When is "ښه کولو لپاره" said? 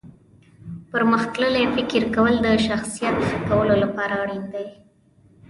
3.27-4.13